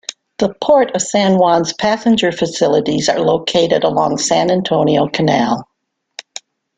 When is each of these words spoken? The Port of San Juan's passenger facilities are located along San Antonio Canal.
The 0.39 0.55
Port 0.59 0.95
of 0.95 1.01
San 1.03 1.35
Juan's 1.37 1.73
passenger 1.73 2.31
facilities 2.31 3.07
are 3.07 3.19
located 3.19 3.83
along 3.83 4.17
San 4.17 4.49
Antonio 4.49 5.07
Canal. 5.07 5.67